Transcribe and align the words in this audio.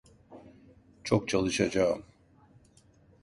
Çok 1.03 1.27
çalışacağım. 1.29 2.03